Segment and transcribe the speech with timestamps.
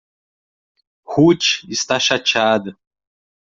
[1.05, 2.75] Ruth está chateada.